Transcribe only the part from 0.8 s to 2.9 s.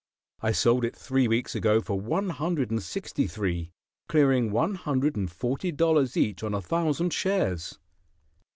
it three weeks ago for one hundred and